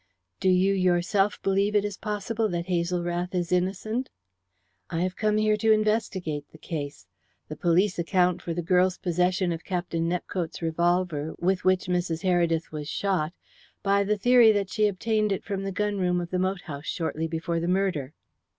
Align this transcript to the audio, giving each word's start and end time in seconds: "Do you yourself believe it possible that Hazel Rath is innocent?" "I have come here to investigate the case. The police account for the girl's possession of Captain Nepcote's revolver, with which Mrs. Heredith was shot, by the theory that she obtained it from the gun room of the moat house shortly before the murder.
"Do 0.39 0.49
you 0.49 0.73
yourself 0.73 1.39
believe 1.43 1.75
it 1.75 1.97
possible 2.01 2.49
that 2.49 2.65
Hazel 2.65 3.03
Rath 3.03 3.35
is 3.35 3.51
innocent?" 3.51 4.09
"I 4.89 5.01
have 5.01 5.15
come 5.15 5.37
here 5.37 5.55
to 5.57 5.71
investigate 5.71 6.47
the 6.51 6.57
case. 6.57 7.05
The 7.49 7.55
police 7.55 7.99
account 7.99 8.41
for 8.41 8.51
the 8.55 8.63
girl's 8.63 8.97
possession 8.97 9.51
of 9.51 9.63
Captain 9.63 10.09
Nepcote's 10.09 10.59
revolver, 10.63 11.35
with 11.37 11.63
which 11.65 11.85
Mrs. 11.85 12.23
Heredith 12.23 12.71
was 12.71 12.89
shot, 12.89 13.33
by 13.83 14.03
the 14.03 14.17
theory 14.17 14.51
that 14.51 14.71
she 14.71 14.87
obtained 14.87 15.31
it 15.31 15.43
from 15.43 15.61
the 15.63 15.71
gun 15.71 15.99
room 15.99 16.19
of 16.19 16.31
the 16.31 16.39
moat 16.39 16.61
house 16.61 16.87
shortly 16.87 17.27
before 17.27 17.59
the 17.59 17.67
murder. 17.67 18.15